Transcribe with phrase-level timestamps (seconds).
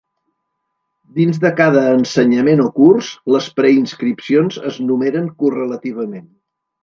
[1.17, 6.27] Dins de cada ensenyament o curs, les preinscripcions es numeren correlativament.